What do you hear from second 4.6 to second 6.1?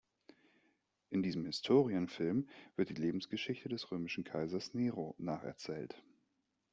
Nero nacherzählt.